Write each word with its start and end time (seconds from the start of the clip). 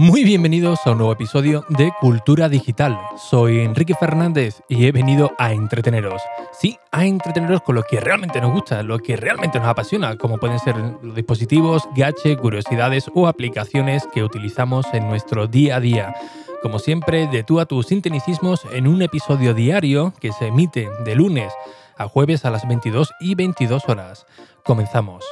Muy 0.00 0.22
bienvenidos 0.22 0.86
a 0.86 0.92
un 0.92 0.98
nuevo 0.98 1.12
episodio 1.12 1.64
de 1.70 1.90
Cultura 2.00 2.48
Digital. 2.48 2.96
Soy 3.16 3.58
Enrique 3.58 3.94
Fernández 3.94 4.62
y 4.68 4.86
he 4.86 4.92
venido 4.92 5.32
a 5.38 5.52
entreteneros. 5.52 6.22
Sí, 6.52 6.78
a 6.92 7.04
entreteneros 7.04 7.62
con 7.62 7.74
lo 7.74 7.82
que 7.82 7.98
realmente 7.98 8.40
nos 8.40 8.52
gusta, 8.52 8.84
lo 8.84 9.00
que 9.00 9.16
realmente 9.16 9.58
nos 9.58 9.66
apasiona, 9.66 10.16
como 10.16 10.38
pueden 10.38 10.60
ser 10.60 10.76
los 11.02 11.16
dispositivos, 11.16 11.88
gadgets, 11.96 12.40
curiosidades 12.40 13.10
o 13.12 13.26
aplicaciones 13.26 14.06
que 14.14 14.22
utilizamos 14.22 14.86
en 14.92 15.08
nuestro 15.08 15.48
día 15.48 15.76
a 15.76 15.80
día. 15.80 16.14
Como 16.60 16.80
siempre, 16.80 17.28
de 17.28 17.44
tú 17.44 17.60
a 17.60 17.66
tus 17.66 17.86
sinteticismos 17.86 18.62
en 18.72 18.88
un 18.88 19.00
episodio 19.00 19.54
diario 19.54 20.12
que 20.20 20.32
se 20.32 20.48
emite 20.48 20.88
de 21.04 21.14
lunes 21.14 21.52
a 21.96 22.08
jueves 22.08 22.44
a 22.44 22.50
las 22.50 22.66
22 22.66 23.12
y 23.20 23.36
22 23.36 23.88
horas. 23.88 24.26
Comenzamos. 24.64 25.24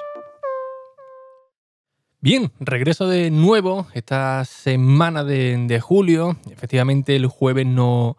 Bien, 2.21 2.53
regreso 2.61 3.09
de 3.09 3.33
nuevo 3.33 3.89
esta 3.93 4.45
semana 4.45 5.25
de, 5.25 5.81
julio. 5.83 6.37
Efectivamente, 6.49 7.17
el 7.17 7.27
jueves 7.27 7.67
no, 7.67 8.17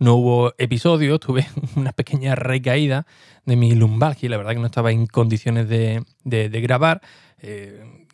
no 0.00 0.16
hubo 0.16 0.52
episodio, 0.58 1.20
tuve 1.20 1.46
una 1.76 1.92
pequeña 1.92 2.34
recaída 2.34 3.06
de 3.46 3.54
mi 3.54 3.76
lumbalgia, 3.76 4.28
la 4.30 4.36
verdad 4.36 4.54
que 4.54 4.60
no 4.60 4.66
estaba 4.66 4.90
en 4.90 5.06
condiciones 5.06 5.68
de, 5.68 6.02
grabar. 6.24 7.02
Eh, 7.40 8.07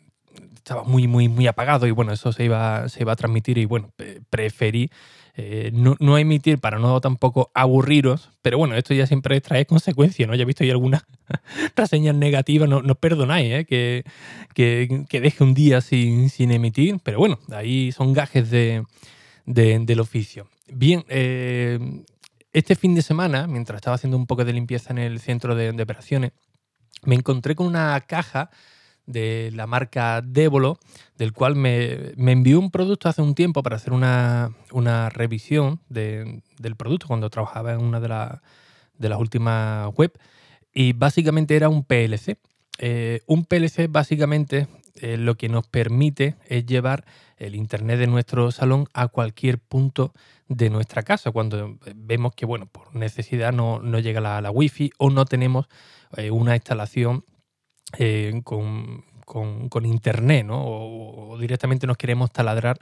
estaba 0.65 0.83
muy, 0.83 1.07
muy, 1.07 1.29
muy 1.29 1.45
apagado 1.45 1.85
y 1.85 1.91
bueno, 1.91 2.11
eso 2.11 2.33
se 2.33 2.43
iba, 2.43 2.89
se 2.89 3.03
iba 3.03 3.13
a 3.13 3.15
transmitir 3.15 3.59
y 3.59 3.65
bueno, 3.65 3.91
preferí 4.31 4.89
eh, 5.35 5.69
no, 5.71 6.17
emitir 6.17 6.57
para 6.57 6.79
no 6.79 6.99
tampoco 7.01 7.51
aburriros, 7.53 8.31
pero 8.41 8.57
bueno, 8.57 8.73
esto 8.73 8.95
ya 8.95 9.05
siempre 9.05 9.39
trae 9.41 9.67
consecuencias, 9.67 10.27
¿no? 10.27 10.33
Ya 10.33 10.41
he 10.41 10.45
visto 10.45 10.63
ahí 10.63 10.71
algunas 10.71 11.05
reseñas 11.75 12.15
negativas, 12.15 12.67
no, 12.67 12.81
no 12.81 12.95
perdonáis, 12.95 13.51
¿eh? 13.51 13.65
que, 13.65 14.05
que, 14.55 15.21
deje 15.21 15.43
un 15.43 15.53
día 15.53 15.81
sin, 15.81 16.31
sin, 16.31 16.49
emitir, 16.49 16.97
pero 17.03 17.19
bueno, 17.19 17.37
ahí 17.51 17.91
son 17.91 18.13
gajes 18.13 18.49
de, 18.49 18.83
del 19.45 19.99
oficio. 19.99 20.47
Bien, 20.67 21.05
eh, 21.09 21.77
este 22.53 22.73
fin 22.73 22.95
de 22.95 23.03
semana, 23.03 23.45
mientras 23.45 23.77
estaba 23.77 23.97
haciendo 23.97 24.17
un 24.17 24.25
poco 24.25 24.43
de 24.43 24.53
limpieza 24.53 24.89
en 24.93 24.97
el 24.97 25.19
centro 25.19 25.53
de 25.53 25.79
operaciones, 25.79 26.31
me 27.03 27.13
encontré 27.13 27.53
con 27.53 27.67
una 27.67 28.01
caja 28.01 28.49
de 29.05 29.51
la 29.53 29.67
marca 29.67 30.21
Débolo, 30.21 30.79
del 31.17 31.33
cual 31.33 31.55
me, 31.55 32.13
envió 32.17 32.59
un 32.59 32.71
producto 32.71 33.09
hace 33.09 33.21
un 33.21 33.35
tiempo 33.35 33.63
para 33.63 33.75
hacer 33.75 33.93
una, 33.93 34.49
revisión 35.09 35.79
del 35.89 36.75
producto 36.77 37.07
cuando 37.07 37.29
trabajaba 37.29 37.73
en 37.73 37.81
una 37.81 37.99
de, 37.99 38.39
de, 38.97 39.09
las 39.09 39.19
últimas 39.19 39.93
web. 39.95 40.11
Y 40.73 40.93
básicamente 40.93 41.55
era 41.55 41.69
un 41.69 41.83
PLC. 41.83 42.37
Eh, 42.79 43.21
un 43.27 43.45
PLC 43.45 43.87
básicamente 43.89 44.67
eh, 44.95 45.17
lo 45.17 45.35
que 45.35 45.49
nos 45.49 45.67
permite 45.67 46.35
es 46.47 46.65
llevar 46.65 47.05
el 47.37 47.55
internet 47.55 47.99
de 47.99 48.07
nuestro 48.07 48.51
salón 48.51 48.87
a 48.93 49.07
cualquier 49.07 49.59
punto 49.59 50.13
de 50.47 50.69
nuestra 50.69 51.03
casa. 51.03 51.31
Cuando 51.31 51.77
vemos 51.95 52.33
que, 52.33 52.45
bueno, 52.45 52.65
por 52.65 52.95
necesidad 52.95 53.51
no, 53.51 53.81
llega 53.99 54.21
la, 54.21 54.41
la 54.41 54.51
wifi 54.51 54.91
o 54.97 55.09
no 55.09 55.25
tenemos 55.25 55.67
eh, 56.15 56.31
una 56.31 56.55
instalación 56.55 57.25
eh, 57.99 58.41
con, 58.43 59.85
internet, 59.85 60.45
¿no? 60.45 60.63
O, 60.65 61.37
directamente 61.37 61.87
nos 61.87 61.97
queremos 61.97 62.31
taladrar 62.31 62.79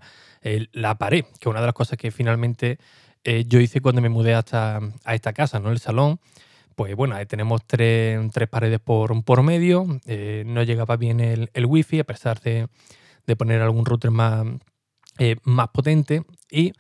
la 0.74 0.98
pared, 0.98 1.24
que 1.24 1.40
es 1.42 1.48
una 1.48 1.62
de 1.62 1.68
las 1.68 1.74
cosas 1.74 1.98
que 1.98 2.12
finalmente 2.12 2.78
eh, 3.24 3.46
yo 3.48 3.60
hice 3.60 3.82
cuando 3.82 4.02
me 4.02 4.10
mudé 4.10 4.34
hasta 4.34 4.80
a 5.06 5.16
esta 5.16 5.34
casa, 5.34 5.60
¿no? 5.60 5.72
El 5.72 5.80
salón. 5.80 6.20
Pues 6.76 6.96
bueno, 6.96 7.16
ahí 7.16 7.26
tenemos 7.28 7.62
tres, 7.66 8.20
paredes 8.50 8.80
por, 8.80 9.24
por 9.24 9.44
medio, 9.44 9.86
eh, 10.06 10.44
no 10.46 10.64
llegaba 10.64 10.98
bien 10.98 11.20
el, 11.20 11.52
el, 11.54 11.66
wifi 11.68 12.00
a 12.00 12.04
pesar 12.04 12.42
de, 12.42 12.68
poner 13.38 13.62
algún 13.62 13.86
router 13.86 14.10
más, 14.10 14.44
más 15.44 15.68
potente 15.70 16.24
y 16.50 16.74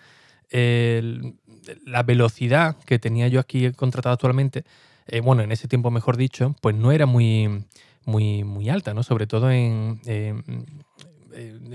la 0.52 2.03
velocidad 2.03 2.75
que 2.85 2.97
tenía 2.97 3.28
yo 3.28 3.40
aquí 3.40 3.72
contratado 3.74 4.13
actualmente, 4.13 4.66
bueno, 5.24 5.44
en 5.44 5.52
ese 5.52 5.68
tiempo 5.68 5.91
mejor 5.91 6.18
dicho, 6.18 6.56
pues 6.59 6.75
no 6.75 6.91
era 6.91 7.06
muy, 7.06 7.66
muy, 8.06 8.44
muy 8.44 8.69
alta, 8.69 8.94
¿no? 8.94 9.03
Sobre 9.03 9.28
todo 9.28 9.52
en, 9.52 10.00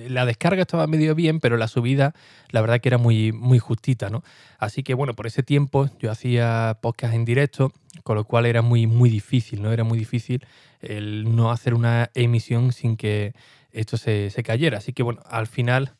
la 0.08 0.24
descarga 0.24 0.62
estaba 0.62 0.86
medio 0.86 1.14
bien, 1.14 1.40
pero 1.40 1.56
la 1.56 1.68
subida, 1.68 2.14
la 2.50 2.60
verdad 2.60 2.80
que 2.80 2.88
era 2.88 2.98
muy, 2.98 3.32
muy 3.32 3.58
justita, 3.58 4.08
¿no? 4.08 4.22
Así 4.58 4.82
que 4.82 4.94
bueno, 4.94 5.14
por 5.14 5.26
ese 5.26 5.42
tiempo 5.42 5.90
yo 5.98 6.10
hacía 6.10 6.78
podcast 6.80 7.14
en 7.14 7.24
directo, 7.24 7.72
con 8.04 8.16
lo 8.16 8.24
cual 8.24 8.46
era 8.46 8.62
muy, 8.62 8.86
muy 8.86 9.10
difícil, 9.10 9.62
¿no? 9.62 9.72
Era 9.72 9.84
muy 9.84 9.98
difícil 9.98 10.46
el 10.80 11.34
no 11.34 11.50
hacer 11.50 11.74
una 11.74 12.10
emisión 12.14 12.72
sin 12.72 12.96
que 12.96 13.34
esto 13.72 13.96
se, 13.96 14.30
se 14.30 14.42
cayera. 14.42 14.78
Así 14.78 14.92
que 14.92 15.02
bueno, 15.02 15.22
al 15.26 15.46
final, 15.46 15.92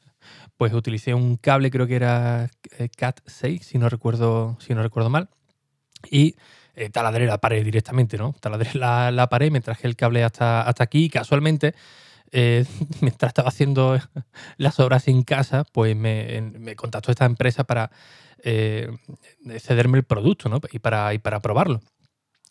pues 0.56 0.72
utilicé 0.72 1.14
un 1.14 1.36
cable, 1.36 1.70
creo 1.70 1.86
que 1.86 1.96
era 1.96 2.50
eh, 2.78 2.88
Cat 2.96 3.20
6, 3.26 3.66
si 3.66 3.78
no 3.78 3.88
recuerdo, 3.88 4.56
si 4.60 4.74
no 4.74 4.82
recuerdo 4.82 5.10
mal. 5.10 5.28
Y 6.10 6.36
eh, 6.78 6.90
taladré 6.90 7.26
la 7.26 7.38
pared 7.38 7.64
directamente, 7.64 8.16
¿no? 8.16 8.34
Taladré 8.40 8.70
la, 8.74 9.10
la, 9.10 9.28
pared, 9.28 9.50
me 9.50 9.60
traje 9.60 9.86
el 9.86 9.96
cable 9.96 10.22
hasta, 10.22 10.62
hasta 10.62 10.84
aquí 10.84 11.06
y 11.06 11.10
casualmente, 11.10 11.74
eh, 12.30 12.64
mientras 13.00 13.30
estaba 13.30 13.48
haciendo 13.48 13.98
las 14.56 14.78
obras 14.78 15.08
en 15.08 15.22
casa, 15.22 15.64
pues 15.72 15.96
me, 15.96 16.76
contactó 16.76 17.10
esta 17.10 17.24
empresa 17.24 17.64
para 17.64 17.90
eh, 18.44 18.88
cederme 19.58 19.98
el 19.98 20.04
producto, 20.04 20.48
¿no? 20.48 20.60
Y 20.70 20.78
para, 20.78 21.12
y 21.14 21.18
para 21.18 21.40
probarlo. 21.40 21.80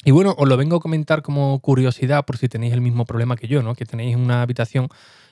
Y 0.07 0.11
bueno, 0.11 0.33
os 0.37 0.47
lo 0.47 0.55
vengo 0.55 0.77
a 0.77 0.79
comentar 0.79 1.21
como 1.21 1.59
curiosidad 1.59 2.23
por 2.23 2.37
si 2.37 2.47
tenéis 2.47 2.71
el 2.71 2.79
mismo 2.79 3.03
problema 3.03 3.35
que 3.35 3.49
yo, 3.49 3.61
¿no? 3.61 3.75
Que 3.75 3.85
tenéis 3.85 4.15
una 4.15 4.41
habitación 4.41 4.87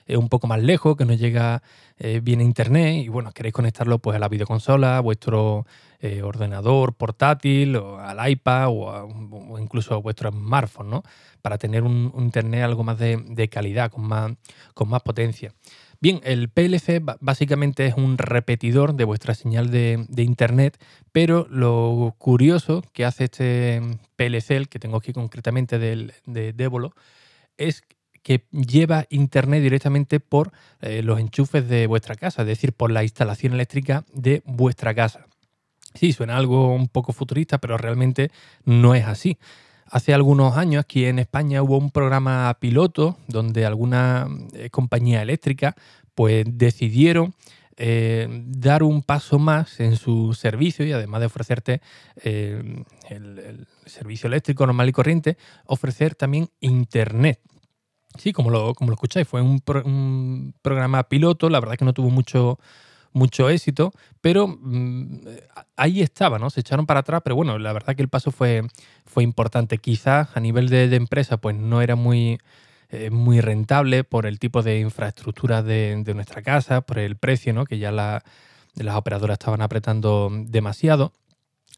eh, 0.06 0.18
un 0.18 0.28
poco 0.28 0.48
más 0.48 0.62
lejos, 0.62 0.98
que 0.98 1.06
no 1.06 1.14
llega 1.14 1.62
eh, 1.96 2.20
bien 2.22 2.40
a 2.40 2.42
internet 2.42 3.02
y 3.02 3.08
bueno, 3.08 3.32
queréis 3.32 3.54
conectarlo 3.54 4.00
pues 4.00 4.16
a 4.16 4.18
la 4.18 4.28
videoconsola, 4.28 4.98
a 4.98 5.00
vuestro 5.00 5.64
eh, 6.00 6.20
ordenador 6.20 6.92
portátil, 6.92 7.76
o 7.76 7.98
al 7.98 8.28
iPad 8.28 8.66
o, 8.68 9.58
incluso 9.58 9.94
a 9.94 9.96
vuestro 9.96 10.30
smartphone, 10.30 10.90
¿no? 10.90 11.02
Para 11.40 11.56
tener 11.56 11.82
un, 11.82 12.12
internet 12.18 12.62
algo 12.62 12.84
más 12.84 12.98
de, 12.98 13.48
calidad, 13.50 13.90
con 13.90 14.06
más, 14.06 14.32
con 14.74 14.90
más 14.90 15.00
potencia. 15.00 15.54
Bien, 16.00 16.20
el 16.24 16.48
PLC 16.48 17.00
básicamente 17.20 17.86
es 17.86 17.94
un 17.94 18.18
repetidor 18.18 18.94
de 18.94 19.04
vuestra 19.04 19.34
señal 19.34 19.70
de, 19.70 20.06
Internet, 20.16 20.78
pero 21.12 21.46
lo 21.50 22.14
curioso 22.18 22.82
que 22.92 23.04
hace 23.04 23.24
este 23.24 23.80
PLC, 24.16 24.50
el 24.52 24.68
que 24.68 24.78
tengo 24.78 24.98
aquí 24.98 25.12
concretamente 25.12 25.78
del, 25.78 26.12
de 26.26 26.52
Débolo, 26.52 26.92
es 27.56 27.82
que 28.22 28.44
lleva 28.50 29.06
Internet 29.08 29.62
directamente 29.62 30.20
por 30.20 30.52
eh, 30.80 31.02
los 31.02 31.20
enchufes 31.20 31.68
de 31.68 31.86
vuestra 31.86 32.16
casa, 32.16 32.42
es 32.42 32.48
decir, 32.48 32.72
por 32.72 32.90
la 32.90 33.04
instalación 33.04 33.52
eléctrica 33.52 34.04
de 34.12 34.42
vuestra 34.44 34.94
casa. 34.94 35.26
Sí, 35.94 36.12
suena 36.12 36.36
algo 36.36 36.74
un 36.74 36.88
poco 36.88 37.12
futurista, 37.12 37.58
pero 37.58 37.78
realmente 37.78 38.30
no 38.64 38.94
es 38.94 39.06
así. 39.06 39.38
Hace 39.88 40.14
algunos 40.14 40.56
años 40.56 40.80
aquí 40.80 41.04
en 41.04 41.20
España 41.20 41.62
hubo 41.62 41.78
un 41.78 41.90
programa 41.90 42.56
piloto 42.58 43.16
donde 43.28 43.64
alguna 43.64 44.26
eh, 44.52 44.68
compañía 44.70 45.22
eléctrica 45.22 45.76
pues 46.14 46.44
decidieron 46.48 47.34
eh, 47.76 48.26
dar 48.46 48.82
un 48.82 49.02
paso 49.02 49.38
más 49.38 49.80
en 49.80 49.96
su 49.96 50.32
servicio 50.34 50.84
y 50.86 50.92
además 50.92 51.20
de 51.20 51.26
ofrecerte 51.26 51.82
eh, 52.22 52.84
el, 53.10 53.66
servicio 53.84 54.26
eléctrico 54.26 54.66
normal 54.66 54.88
y 54.88 54.92
corriente, 54.92 55.36
ofrecer 55.66 56.14
también 56.14 56.48
Internet. 56.60 57.40
Sí, 58.18 58.32
como 58.32 58.50
lo, 58.50 58.74
como 58.74 58.90
lo 58.90 58.94
escucháis, 58.94 59.28
fue 59.28 59.42
un, 59.42 59.62
un 59.84 60.54
programa 60.62 61.04
piloto, 61.04 61.50
la 61.50 61.60
verdad 61.60 61.76
que 61.76 61.84
no 61.84 61.92
tuvo 61.92 62.08
mucho, 62.08 62.58
mucho 63.16 63.48
éxito, 63.48 63.92
pero 64.20 64.46
mm, 64.46 65.20
ahí 65.76 66.02
estaba, 66.02 66.38
¿no? 66.38 66.50
Se 66.50 66.60
echaron 66.60 66.86
para 66.86 67.00
atrás, 67.00 67.22
pero 67.24 67.34
bueno, 67.34 67.58
la 67.58 67.72
verdad 67.72 67.96
que 67.96 68.02
el 68.02 68.08
paso 68.08 68.30
fue, 68.30 68.62
fue 69.06 69.22
importante. 69.22 69.78
Quizás 69.78 70.28
a 70.34 70.40
nivel 70.40 70.68
de, 70.68 70.94
empresa, 70.94 71.38
pues 71.38 71.56
no 71.56 71.80
era 71.80 71.96
muy, 71.96 72.38
eh, 72.90 73.10
muy 73.10 73.40
rentable 73.40 74.04
por 74.04 74.26
el 74.26 74.38
tipo 74.38 74.62
de 74.62 74.80
infraestructura 74.80 75.62
de, 75.62 76.02
nuestra 76.14 76.42
casa, 76.42 76.82
por 76.82 76.98
el 76.98 77.16
precio, 77.16 77.54
¿no? 77.54 77.64
Que 77.64 77.78
ya 77.78 77.90
las 77.90 78.22
operadoras 78.94 79.36
estaban 79.36 79.62
apretando 79.62 80.30
demasiado. 80.32 81.12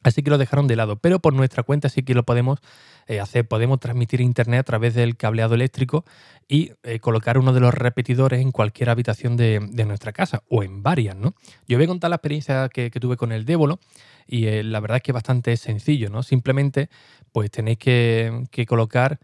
Así 0.05 0.23
que 0.23 0.31
lo 0.31 0.39
dejaron 0.39 0.69
de 0.69 0.77
lado, 0.77 0.97
pero 0.97 1.19
por 1.19 1.35
nuestra 1.35 1.65
cuenta 1.65 1.89
sí 1.89 2.03
que 2.03 2.15
lo 2.15 2.23
podemos 2.23 2.61
eh, 3.09 3.19
hacer. 3.19 3.49
Podemos 3.49 3.81
transmitir 3.81 4.21
internet 4.21 4.61
a 4.61 4.63
través 4.63 4.95
del 4.95 5.17
cableado 5.17 5.57
eléctrico 5.57 6.05
y 6.47 6.73
eh, 6.85 7.01
colocar 7.01 7.37
uno 7.37 7.53
de 7.53 7.61
los 7.61 7.75
repetidores 7.75 8.41
en 8.41 8.53
cualquier 8.53 8.91
habitación 8.91 9.37
de, 9.37 9.59
nuestra 9.87 10.13
casa 10.13 10.45
o 10.49 10.63
en 10.63 10.83
varias, 10.85 11.17
¿no? 11.17 11.35
Yo 11.67 11.79
voy 11.79 11.85
a 11.85 11.89
contar 11.89 12.11
la 12.11 12.17
experiencia 12.17 12.69
que, 12.69 12.91
tuve 12.91 13.17
con 13.17 13.33
el 13.33 13.45
Débolo 13.45 13.81
y 14.27 14.47
eh, 14.47 14.63
la 14.63 14.79
verdad 14.81 14.99
es 14.99 15.03
que 15.03 15.11
es 15.11 15.15
bastante 15.15 15.57
sencillo, 15.57 16.11
¿no? 16.11 16.23
Simplemente 16.23 16.91
pues 17.33 17.51
tenéis 17.51 17.79
que, 17.79 18.47
colocar 18.69 19.19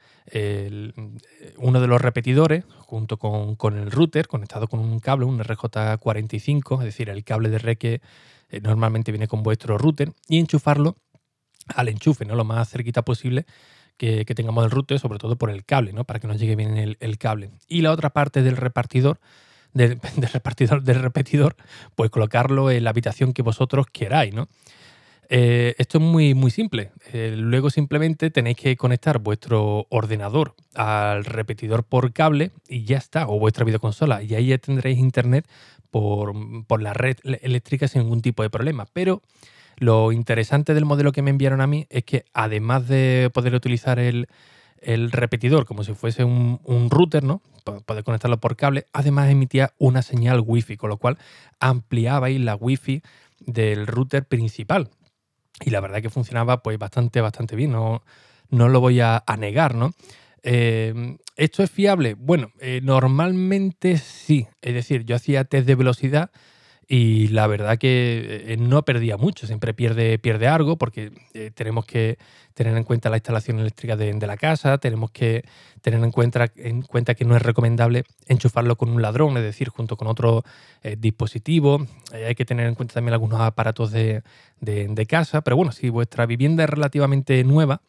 uno 1.59 1.81
de 1.81 1.87
los 1.87 2.01
repetidores 2.01 2.65
junto 2.79 3.19
con, 3.19 3.55
con, 3.57 3.77
el 3.77 3.91
router 3.91 4.27
conectado 4.27 4.67
con 4.67 4.81
un 4.81 4.99
cable, 4.99 5.27
un 5.27 5.39
RJ45, 5.39 6.79
es 6.79 6.85
decir, 6.85 7.09
el 7.11 7.23
cable 7.25 7.49
de 7.49 7.59
red 7.59 7.79
que 7.79 8.01
eh, 8.51 8.61
normalmente 8.61 9.13
viene 9.13 9.29
con 9.29 9.43
vuestro 9.43 9.79
router, 9.79 10.13
y 10.29 10.39
enchufarlo 10.39 10.97
al 11.69 11.89
enchufe, 11.89 12.25
¿no? 12.25 12.35
Lo 12.35 12.45
más 12.45 12.69
cerquita 12.69 13.03
posible 13.03 13.47
que, 13.97 14.25
tengamos 14.25 14.65
del 14.65 14.71
router, 14.71 14.99
sobre 14.99 15.19
todo 15.19 15.37
por 15.37 15.51
el 15.51 15.65
cable, 15.65 15.93
¿no? 15.93 16.05
Para 16.05 16.21
que 16.21 16.27
nos 16.27 16.39
llegue 16.39 16.57
bien 16.57 16.97
el, 16.99 17.19
cable. 17.19 17.51
Y 17.69 17.83
la 17.83 17.93
otra 17.93 18.11
parte 18.11 18.43
del 18.43 18.57
repartidor, 18.57 19.21
del, 19.73 20.01
repartidor, 20.33 20.83
del 20.83 21.01
repetidor, 21.01 21.57
pues 21.95 22.11
colocarlo 22.11 22.71
en 22.71 22.85
la 22.85 22.91
habitación 22.91 23.33
que 23.33 23.43
vosotros 23.43 23.87
queráis, 23.93 24.35
¿no? 24.35 24.49
Eh, 25.29 25.75
esto 25.79 25.99
es 25.99 26.05
muy, 26.05 26.35
muy 26.35 26.51
simple. 26.51 26.91
Eh, 27.13 27.35
luego 27.37 27.71
simplemente 27.71 28.31
tenéis 28.31 28.57
que 28.57 28.77
conectar 28.77 29.19
vuestro 29.19 29.87
ordenador 29.91 30.55
al 30.75 31.25
repetidor 31.25 31.85
por 31.85 32.13
cable 32.13 32.51
y 32.69 32.85
ya 32.85 32.99
está, 32.99 33.27
o 33.29 33.39
vuestra 33.39 33.65
videoconsola. 33.65 34.23
Y 34.23 34.35
ahí 34.35 34.49
ya 34.49 34.59
tendréis 34.59 34.99
internet 34.99 35.47
por, 35.91 36.35
por 36.67 36.83
la 36.83 36.93
red 36.93 37.17
eléctrica 37.25 37.89
sin 37.89 38.03
ningún 38.03 38.23
tipo 38.23 38.43
de 38.43 38.51
problema. 38.51 38.87
Pero 38.93 39.23
lo 39.77 40.13
interesante 40.13 40.75
del 40.75 40.85
modelo 40.85 41.13
que 41.13 41.23
me 41.23 41.31
enviaron 41.31 41.61
a 41.61 41.67
mí 41.67 41.87
es 41.91 42.05
que 42.05 42.25
además 42.33 42.87
de 42.89 43.31
poder 43.33 43.55
utilizar 43.55 43.99
el, 43.99 44.29
repetidor 45.11 45.65
como 45.65 45.83
si 45.83 45.95
fuese 45.95 46.25
un, 46.25 46.89
router, 46.91 47.25
¿no? 47.25 47.41
Poder 47.65 48.05
conectarlo 48.05 48.39
por 48.39 48.57
cable, 48.57 48.87
además 48.93 49.31
emitía 49.31 49.73
una 49.79 50.03
señal 50.03 50.43
Wi-Fi, 50.45 50.77
con 50.77 50.91
lo 50.91 50.99
cual 50.99 51.19
ampliabais 51.59 52.39
la 52.41 52.55
Wi-Fi 52.55 53.03
del 53.41 53.87
router 53.87 54.27
principal. 54.27 54.91
Y 55.61 55.71
la 55.71 55.81
verdad 55.81 56.03
que 56.03 56.11
funcionaba 56.11 56.63
pues 56.63 56.79
bastante, 56.79 57.21
bastante 57.21 57.57
bien, 57.57 57.73
no, 57.73 58.03
no 58.51 58.69
lo 58.69 58.81
voy 58.81 59.01
a, 59.01 59.23
negar, 59.39 59.75
¿no? 59.75 59.93
Eh, 60.43 61.17
¿Esto 61.37 61.63
es 61.63 61.71
fiable? 61.71 62.15
Bueno, 62.15 62.53
eh, 62.61 62.81
normalmente 62.83 63.99
sí. 63.99 64.47
Es 64.63 64.75
decir, 64.75 65.05
yo 65.05 65.17
hacía 65.17 65.45
test 65.45 65.67
de 65.67 65.75
velocidad 65.75 66.31
y 66.87 67.29
la 67.29 67.47
verdad 67.47 67.79
que 67.79 68.45
eh, 68.47 68.57
no 68.57 68.85
perdía 68.85 69.17
mucho, 69.17 69.47
siempre 69.47 69.73
pierde, 69.75 70.19
pierde 70.19 70.49
algo 70.49 70.77
porque 70.77 71.13
eh, 71.33 71.51
tenemos 71.55 71.87
que 71.87 72.19
tener 72.53 72.77
en 72.77 72.85
cuenta 72.85 73.11
la 73.11 73.17
instalación 73.17 73.59
eléctrica 73.59 73.97
de, 73.97 74.15
la 74.15 74.37
casa, 74.37 74.79
tenemos 74.79 75.11
que 75.11 75.45
tener 75.83 76.03
en 76.03 76.11
cuenta, 76.11 76.51
en 76.57 76.83
cuenta 76.83 77.15
que 77.15 77.25
no 77.25 77.37
es 77.37 77.43
recomendable 77.43 78.05
enchufarlo 78.27 78.77
con 78.77 78.91
un 78.91 79.03
ladrón, 79.03 79.37
es 79.37 79.43
decir, 79.43 79.69
junto 79.69 79.97
con 79.97 80.09
otro 80.09 80.45
eh, 80.83 80.97
dispositivo. 80.99 81.87
hay 82.13 82.35
que 82.35 82.45
tener 82.45 82.67
en 82.67 82.75
cuenta 82.75 82.95
también 82.95 83.15
algunos 83.15 83.41
aparatos 83.41 83.91
de, 83.91 84.23
casa, 85.09 85.43
pero 85.43 85.57
bueno, 85.57 85.73
si 85.73 85.89
vuestra 85.89 86.27
vivienda 86.27 86.65
es 86.65 86.71
relativamente 86.71 87.43
nueva, 87.45 87.83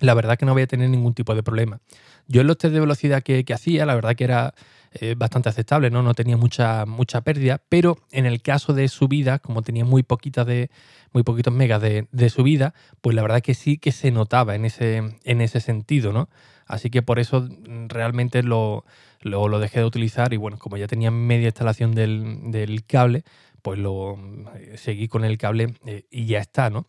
la 0.00 0.14
verdad 0.14 0.38
que 0.38 0.46
no 0.46 0.54
voy 0.54 0.62
a 0.62 0.66
tener 0.66 0.88
ningún 0.88 1.14
tipo 1.14 1.34
de 1.34 1.42
problema. 1.42 1.80
Yo 2.26 2.40
en 2.40 2.46
los 2.46 2.58
test 2.58 2.72
de 2.72 2.80
velocidad 2.80 3.22
que 3.22 3.44
hacía, 3.52 3.84
la 3.86 3.94
verdad 3.94 4.14
que 4.14 4.24
era 4.24 4.54
eh, 4.92 5.14
bastante 5.16 5.48
aceptable, 5.48 5.88
¿no? 5.88 6.02
No 6.02 6.14
tenía 6.14 6.36
mucha, 6.36 6.84
mucha 6.84 7.20
pérdida, 7.20 7.62
pero 7.68 7.98
en 8.10 8.26
el 8.26 8.42
caso 8.42 8.72
de 8.72 8.88
subida, 8.88 9.38
como 9.38 9.62
tenía 9.62 9.84
muy 9.84 10.02
poquitas 10.02 10.44
de, 10.46 10.68
muy 11.12 11.22
poquitos 11.22 11.54
megas 11.54 11.80
de, 11.80 12.30
subida, 12.30 12.74
pues 13.00 13.14
la 13.14 13.22
verdad 13.22 13.40
que 13.40 13.54
sí 13.54 13.78
que 13.78 13.92
se 13.92 14.10
notaba 14.10 14.56
en 14.56 14.64
ese, 14.64 15.18
en 15.22 15.40
ese 15.40 15.60
sentido, 15.60 16.12
¿no? 16.12 16.28
Así 16.66 16.90
que 16.90 17.02
por 17.02 17.20
eso 17.20 17.42
mm, 17.42 17.88
realmente 17.88 18.42
lo, 18.42 18.84
lo, 19.20 19.58
dejé 19.60 19.78
de 19.78 19.86
utilizar 19.86 20.32
y 20.32 20.36
bueno, 20.36 20.58
como 20.58 20.76
ya 20.76 20.88
tenía 20.88 21.12
media 21.12 21.46
instalación 21.46 21.94
del, 21.94 22.84
cable, 22.86 23.22
pues 23.62 23.78
lo 23.78 24.18
eh, 24.56 24.76
seguí 24.76 25.06
con 25.06 25.24
el 25.24 25.38
cable 25.38 25.74
eh, 25.86 26.06
y 26.10 26.26
ya 26.26 26.40
está, 26.40 26.68
¿no? 26.68 26.86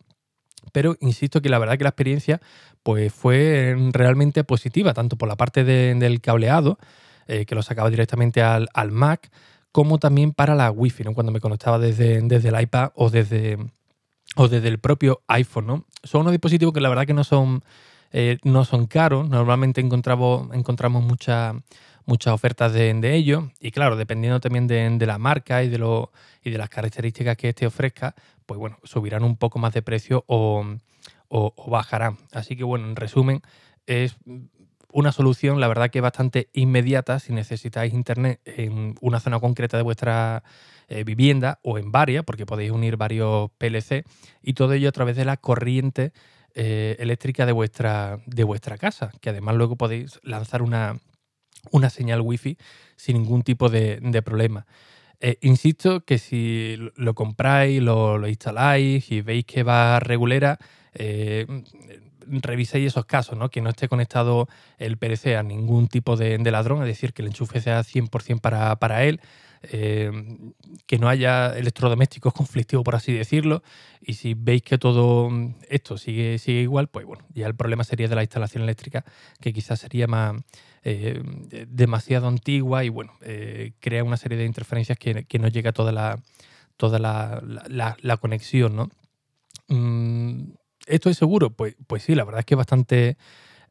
Pero 0.72 0.96
insisto 1.00 1.40
que 1.40 1.48
la 1.48 1.58
verdad 1.58 1.78
que 1.78 1.84
la 1.84 1.90
experiencia 1.90 2.40
pues 2.82 3.12
fue 3.12 3.76
realmente 3.92 4.42
positiva, 4.42 4.92
tanto 4.92 5.16
por 5.16 5.28
la 5.28 5.36
parte 5.36 5.62
del 5.64 6.20
cableado, 6.20 6.78
eh, 7.32 7.46
que 7.46 7.54
lo 7.54 7.62
sacaba 7.62 7.88
directamente 7.88 8.42
al, 8.42 8.68
Mac, 8.90 9.30
como 9.72 9.96
también 9.98 10.32
para 10.32 10.54
la 10.54 10.70
Wi-Fi, 10.70 11.04
¿no? 11.04 11.14
cuando 11.14 11.32
me 11.32 11.40
conectaba 11.40 11.78
desde, 11.78 12.20
desde 12.20 12.50
el 12.50 12.60
iPad 12.60 12.90
o 12.94 13.08
desde, 13.08 13.56
o 14.36 14.48
desde 14.48 14.68
el 14.68 14.78
propio 14.78 15.22
iPhone. 15.28 15.66
¿no? 15.66 15.86
Son 16.02 16.20
unos 16.20 16.32
dispositivos 16.32 16.74
que 16.74 16.82
la 16.82 16.90
verdad 16.90 17.06
que 17.06 17.14
no 17.14 17.24
son, 17.24 17.64
eh, 18.12 18.36
no 18.44 18.66
son 18.66 18.86
caros. 18.86 19.30
Normalmente 19.30 19.80
encontramos, 19.80 20.46
muchas 22.04 22.34
ofertas 22.34 22.74
de, 22.74 22.92
de 22.92 23.14
ellos. 23.14 23.44
Y 23.60 23.70
claro, 23.70 23.96
dependiendo 23.96 24.38
también 24.38 24.66
de, 24.66 25.06
la 25.06 25.16
marca 25.16 25.62
y 25.62 25.70
de, 25.70 25.78
lo, 25.78 26.12
y 26.44 26.50
de 26.50 26.58
las 26.58 26.68
características 26.68 27.38
que 27.38 27.48
este 27.48 27.66
ofrezca, 27.66 28.14
pues 28.44 28.60
bueno, 28.60 28.76
subirán 28.84 29.24
un 29.24 29.38
poco 29.38 29.58
más 29.58 29.72
de 29.72 29.80
precio 29.80 30.22
o, 30.26 30.66
o 31.28 31.70
bajarán. 31.70 32.18
Así 32.30 32.56
que 32.56 32.64
bueno, 32.64 32.88
en 32.88 32.94
resumen, 32.94 33.40
es 33.86 34.16
una 34.92 35.12
solución, 35.12 35.60
la 35.60 35.68
verdad 35.68 35.90
que 35.90 36.00
bastante 36.00 36.48
inmediata 36.52 37.18
si 37.18 37.32
necesitáis 37.32 37.92
internet 37.94 38.40
en 38.44 38.94
una 39.00 39.20
zona 39.20 39.40
concreta 39.40 39.76
de 39.76 39.82
vuestra 39.82 40.42
eh, 40.88 41.04
vivienda 41.04 41.58
o 41.62 41.78
en 41.78 41.90
varias, 41.90 42.24
porque 42.24 42.46
podéis 42.46 42.70
unir 42.70 42.96
varios 42.96 43.50
PLC 43.58 44.04
y 44.42 44.52
todo 44.52 44.74
ello 44.74 44.88
a 44.88 44.92
través 44.92 45.16
de 45.16 45.24
la 45.24 45.36
corriente 45.36 46.12
eh, 46.54 46.96
eléctrica 46.98 47.46
de 47.46 47.52
vuestra, 47.52 48.20
de 48.26 48.44
vuestra 48.44 48.76
casa, 48.76 49.10
que 49.20 49.30
además 49.30 49.56
luego 49.56 49.76
podéis 49.76 50.20
lanzar 50.22 50.60
una, 50.60 50.98
una 51.70 51.88
señal 51.88 52.20
wifi 52.20 52.58
sin 52.96 53.16
ningún 53.16 53.42
tipo 53.42 53.70
de, 53.70 54.22
problema. 54.22 54.66
Eh, 55.20 55.38
insisto 55.40 56.04
que 56.04 56.18
si 56.18 56.76
lo 56.96 57.14
compráis, 57.14 57.80
lo, 57.80 58.18
lo, 58.18 58.28
instaláis 58.28 59.10
y 59.10 59.22
veis 59.22 59.46
que 59.46 59.62
va 59.62 60.00
regulera, 60.00 60.58
reviséis 62.26 62.88
esos 62.88 63.06
casos, 63.06 63.38
¿no? 63.38 63.50
que 63.50 63.60
no 63.60 63.70
esté 63.70 63.88
conectado 63.88 64.48
el 64.78 64.96
PLC 64.96 65.36
a 65.36 65.42
ningún 65.42 65.88
tipo 65.88 66.16
de, 66.16 66.38
ladrón, 66.50 66.82
es 66.82 66.88
decir, 66.88 67.12
que 67.12 67.22
el 67.22 67.28
enchufe 67.28 67.60
sea 67.60 67.80
100% 67.80 68.40
para, 68.40 68.76
para 68.76 69.04
él, 69.04 69.20
eh, 69.64 70.10
que 70.86 70.98
no 70.98 71.08
haya 71.08 71.56
electrodomésticos 71.56 72.32
conflictivos, 72.34 72.84
por 72.84 72.96
así 72.96 73.12
decirlo, 73.12 73.62
y 74.00 74.14
si 74.14 74.34
veis 74.34 74.62
que 74.62 74.76
todo 74.76 75.30
esto 75.68 75.98
sigue, 75.98 76.38
sigue 76.38 76.62
igual, 76.62 76.88
pues 76.88 77.06
bueno, 77.06 77.24
ya 77.32 77.46
el 77.46 77.54
problema 77.54 77.84
sería 77.84 78.08
de 78.08 78.16
la 78.16 78.22
instalación 78.22 78.64
eléctrica, 78.64 79.04
que 79.40 79.52
quizás 79.52 79.78
sería 79.78 80.06
más 80.08 80.34
eh, 80.82 81.22
demasiado 81.68 82.26
antigua 82.26 82.84
y 82.84 82.88
bueno, 82.88 83.12
eh, 83.22 83.72
crea 83.78 84.02
una 84.02 84.16
serie 84.16 84.36
de 84.36 84.46
interferencias 84.46 84.98
que, 84.98 85.38
no 85.38 85.48
llega 85.48 85.70
a 85.70 85.72
toda 85.72 85.92
la, 85.92 86.20
toda 86.76 86.98
la, 86.98 88.16
conexión, 88.20 88.74
¿no? 88.74 88.90
Mm, 89.68 90.54
¿Esto 90.86 91.10
es 91.10 91.16
seguro? 91.16 91.50
Pues, 91.50 91.76
pues 91.86 92.02
sí, 92.02 92.14
la 92.14 92.24
verdad 92.24 92.40
es 92.40 92.46
que 92.46 92.54
es 92.54 92.58
bastante, 92.58 93.16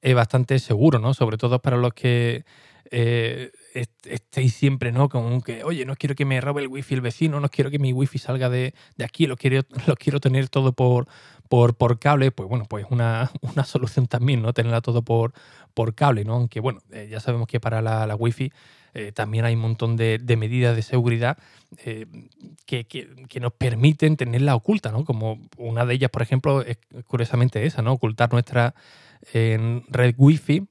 es 0.02 0.16
bastante 0.16 0.60
seguro, 0.60 1.00
¿no? 1.00 1.14
Sobre 1.14 1.38
todo 1.38 1.62
para 1.62 1.78
los 1.78 1.94
que 1.94 2.46
eh, 2.92 3.52
estéis 3.74 4.54
siempre, 4.54 4.92
¿no? 4.92 5.10
Como 5.10 5.42
que, 5.42 5.64
oye, 5.64 5.86
no 5.86 5.96
quiero 5.96 6.16
que 6.16 6.26
me 6.26 6.42
robe 6.42 6.62
el 6.62 6.68
wifi 6.68 6.96
el 6.96 7.02
vecino, 7.02 7.40
no 7.40 7.50
quiero 7.50 7.72
que 7.72 7.80
mi 7.80 7.94
wifi 7.94 8.18
salga 8.18 8.50
de, 8.50 8.74
aquí, 9.04 9.28
lo 9.28 9.38
quiero, 9.38 9.62
lo 9.88 9.96
quiero 9.96 10.20
tener 10.20 10.50
todo 10.50 10.74
por, 10.74 11.08
por, 11.50 11.76
por 11.76 12.00
cable, 12.00 12.32
pues 12.32 12.50
bueno, 12.50 12.66
pues 12.68 12.86
una, 12.90 13.32
una 13.42 13.64
solución 13.64 14.08
también, 14.08 14.42
¿no? 14.42 14.54
Tenerla 14.54 14.82
todo 14.82 15.04
por, 15.04 15.34
por 15.74 15.96
cable, 15.96 16.26
¿no? 16.26 16.34
Aunque 16.34 16.60
bueno, 16.60 16.82
eh, 16.92 17.08
ya 17.10 17.20
sabemos 17.20 17.48
que 17.48 17.60
para 17.60 17.82
la, 17.82 18.06
la 18.06 18.16
wifi 18.16 18.52
eh, 18.94 19.12
también 19.12 19.46
hay 19.46 19.56
un 19.56 19.62
montón 19.62 19.98
de, 19.98 20.20
medidas 20.38 20.76
de 20.76 20.82
seguridad 20.82 21.38
eh, 21.86 22.06
que, 22.66 23.40
nos 23.40 23.54
permiten 23.54 24.18
tenerla 24.18 24.56
oculta, 24.56 24.92
¿no? 24.92 25.06
Como 25.06 25.40
una 25.58 25.86
de 25.86 25.94
ellas, 25.94 26.12
por 26.12 26.22
ejemplo, 26.22 26.62
es 26.62 26.78
curiosamente 27.08 27.66
esa, 27.66 27.82
¿no? 27.82 27.94
Ocultar 27.94 28.32
nuestra 28.32 28.74
red 29.34 30.16
Wi-Fi 30.18 30.68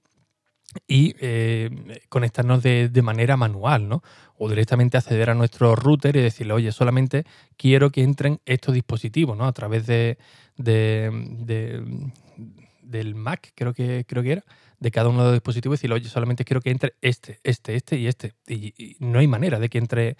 y 0.87 1.15
eh, 1.21 2.01
conectarnos 2.09 2.63
de, 2.63 3.03
manera 3.03 3.37
manual, 3.37 3.89
¿no? 3.89 4.03
O 4.39 4.49
directamente 4.49 4.97
acceder 4.97 5.31
a 5.31 5.35
nuestro 5.35 5.75
router 5.75 6.17
y 6.17 6.21
decirle, 6.21 6.53
oye, 6.53 6.73
solamente 6.73 7.25
quiero 7.57 7.91
que 7.91 8.03
entren 8.03 8.41
estos 8.45 8.75
dispositivos, 8.75 9.37
¿no? 9.37 9.47
A 9.47 9.53
través 9.53 9.87
de, 9.87 10.17
del 12.91 13.15
Mac, 13.15 13.53
creo 13.55 13.73
que, 13.73 14.05
creo 14.07 14.23
que 14.23 14.33
era, 14.33 14.45
de 14.79 14.91
cada 14.91 15.09
uno 15.09 15.21
de 15.21 15.25
los 15.27 15.35
dispositivos 15.35 15.75
y 15.75 15.77
decirle, 15.79 15.97
oye, 15.97 16.09
solamente 16.09 16.45
quiero 16.45 16.61
que 16.61 16.71
entre 16.71 16.95
este, 17.01 17.39
este, 17.45 17.77
este 17.77 17.97
y 17.97 18.07
este. 18.07 18.35
Y, 18.49 18.97
no 18.99 19.19
hay 19.19 19.27
manera 19.27 19.59
de 19.59 19.69
que 19.69 19.79
entre, 19.79 20.17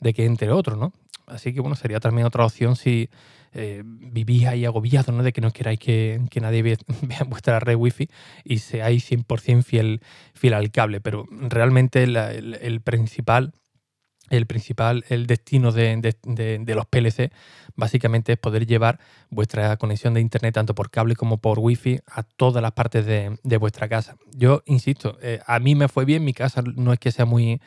de 0.00 0.14
que 0.14 0.24
entre 0.24 0.50
otro, 0.50 0.76
¿no? 0.76 0.92
Así 1.26 1.52
que 1.52 1.60
bueno, 1.60 1.74
sería 1.74 1.98
también 1.98 2.26
otra 2.26 2.44
opción 2.44 2.76
si 2.76 3.10
eh, 3.52 3.82
vivís 3.84 4.46
ahí 4.46 4.64
agobiados, 4.64 5.14
¿no? 5.14 5.22
De 5.22 5.32
que 5.32 5.40
no 5.40 5.50
queráis 5.50 5.78
que, 5.78 6.20
nadie 6.40 6.62
vea, 6.62 6.76
vuestra 7.26 7.58
red 7.58 7.76
wifi 7.76 8.08
y 8.44 8.58
seáis 8.58 9.10
100% 9.10 9.62
fiel, 9.62 10.00
fiel 10.34 10.54
al 10.54 10.70
cable. 10.70 11.00
Pero 11.00 11.26
realmente 11.30 12.02
el, 12.04 12.80
principal 12.82 13.54
el 14.30 14.46
principal, 14.46 15.04
el 15.08 15.26
destino 15.26 15.72
de, 15.72 16.14
los 16.66 16.86
PLC 16.86 17.30
básicamente 17.74 18.32
es 18.32 18.38
poder 18.38 18.66
llevar 18.66 18.98
vuestra 19.30 19.76
conexión 19.76 20.14
de 20.14 20.20
internet 20.20 20.54
tanto 20.54 20.74
por 20.74 20.90
cable 20.90 21.14
como 21.14 21.38
por 21.38 21.58
wifi 21.58 22.00
a 22.06 22.22
todas 22.22 22.62
las 22.62 22.72
partes 22.72 23.06
de, 23.06 23.56
vuestra 23.58 23.88
casa. 23.88 24.16
Yo 24.32 24.62
insisto, 24.66 25.18
eh, 25.22 25.40
a 25.46 25.58
mí 25.60 25.74
me 25.74 25.88
fue 25.88 26.04
bien, 26.04 26.24
mi 26.24 26.32
casa 26.32 26.62
no 26.62 26.92
es 26.92 26.98
que 26.98 27.12
sea 27.12 27.24
muy, 27.24 27.60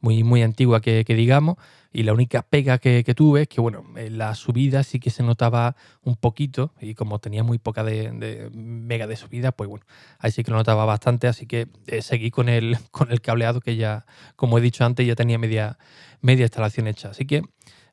muy, 0.00 0.22
muy 0.24 0.42
antigua 0.42 0.80
que, 0.80 1.04
digamos. 1.04 1.56
Y 1.92 2.02
la 2.02 2.12
única 2.12 2.42
pega 2.42 2.78
que, 2.78 3.02
tuve 3.14 3.42
es 3.42 3.48
que, 3.48 3.60
bueno, 3.60 3.84
en 3.96 4.18
la 4.18 4.34
subida 4.34 4.82
sí 4.82 5.00
que 5.00 5.10
se 5.10 5.22
notaba 5.22 5.76
un 6.02 6.16
poquito. 6.16 6.72
Y 6.80 6.94
como 6.94 7.18
tenía 7.18 7.42
muy 7.42 7.58
poca 7.58 7.84
de, 7.84 8.50
mega 8.52 9.06
de 9.06 9.16
subida, 9.16 9.52
pues 9.52 9.68
bueno, 9.68 9.86
ahí 10.18 10.30
sí 10.30 10.44
que 10.44 10.50
lo 10.50 10.56
notaba 10.56 10.84
bastante. 10.84 11.28
Así 11.28 11.46
que 11.46 11.68
eh, 11.86 12.02
seguí 12.02 12.30
con 12.30 12.48
el, 12.48 12.76
con 12.90 13.10
el 13.10 13.20
cableado 13.20 13.60
que 13.60 13.76
ya, 13.76 14.04
como 14.36 14.58
he 14.58 14.60
dicho 14.60 14.84
antes, 14.84 15.06
ya 15.06 15.14
tenía 15.14 15.38
media, 15.38 15.78
media 16.20 16.44
instalación 16.44 16.86
hecha. 16.86 17.10
Así 17.10 17.26
que 17.26 17.42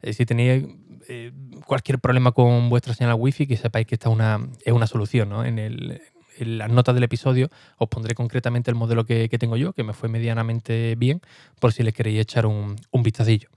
eh, 0.01 0.13
si 0.13 0.25
tenéis 0.25 0.65
eh, 1.07 1.31
cualquier 1.65 1.99
problema 1.99 2.31
con 2.31 2.69
vuestra 2.69 2.93
señal 2.93 3.15
wifi, 3.17 3.47
que 3.47 3.57
sepáis 3.57 3.87
que 3.87 3.95
esta 3.95 4.09
es 4.09 4.15
una, 4.15 4.49
es 4.65 4.73
una 4.73 4.87
solución. 4.87 5.29
¿no? 5.29 5.45
En, 5.45 5.59
el, 5.59 6.01
en 6.37 6.57
las 6.57 6.69
notas 6.69 6.95
del 6.95 7.03
episodio 7.03 7.49
os 7.77 7.89
pondré 7.89 8.15
concretamente 8.15 8.71
el 8.71 8.75
modelo 8.75 9.05
que, 9.05 9.29
tengo 9.39 9.57
yo, 9.57 9.73
que 9.73 9.83
me 9.83 9.93
fue 9.93 10.09
medianamente 10.09 10.95
bien, 10.95 11.21
por 11.59 11.73
si 11.73 11.83
le 11.83 11.93
queréis 11.93 12.19
echar 12.19 12.45
un, 12.45 12.75
un 12.91 13.03
vistacillo. 13.03 13.49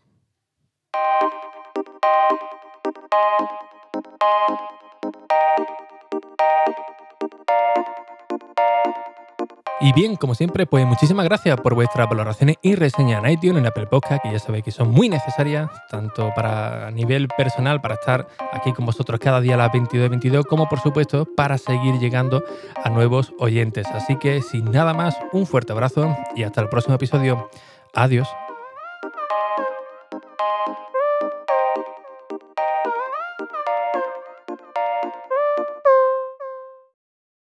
Y 9.79 9.93
bien, 9.93 10.17
como 10.17 10.35
siempre, 10.35 10.65
pues 10.65 10.87
muchísimas 10.87 11.27
gracias 11.27 11.61
por 11.61 11.75
vuestras 11.75 12.09
valoraciones 12.09 12.57
y 12.63 12.75
reseñas 12.77 13.23
en 13.23 13.31
iTunes, 13.31 13.59
en 13.59 13.67
Apple 13.67 13.87
Podcast, 13.87 14.23
que 14.23 14.33
ya 14.33 14.39
sabéis 14.39 14.65
que 14.65 14.71
son 14.71 14.91
muy 14.91 15.11
necesarias, 15.11 15.69
tanto 15.91 16.33
para 16.35 16.91
nivel 16.91 17.29
personal, 17.29 17.83
para 17.83 17.95
estar 17.95 18.27
aquí 18.53 18.73
con 18.73 18.87
vosotros 18.87 19.21
cada 19.21 19.43
día 19.43 19.55
a 19.55 19.59
las 19.59 19.73
22 19.73 20.09
22, 20.09 20.47
como 20.47 20.67
por 20.67 20.81
supuesto 20.81 21.27
para 21.37 21.59
seguir 21.59 21.99
llegando 21.99 22.43
a 22.83 22.89
nuevos 22.89 23.35
oyentes. 23.39 23.87
Así 23.89 24.17
que 24.17 24.41
sin 24.41 24.71
nada 24.71 24.95
más, 24.95 25.15
un 25.33 25.47
fuerte 25.47 25.73
abrazo 25.73 26.17
y 26.35 26.45
hasta 26.45 26.63
el 26.63 26.71
próximo 26.71 26.95
episodio. 26.95 27.51
Adiós. 27.93 28.29